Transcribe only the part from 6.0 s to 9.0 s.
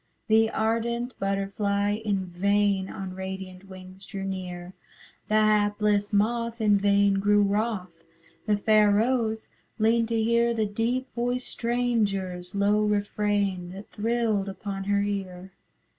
moth in vain grew wrothâ The fair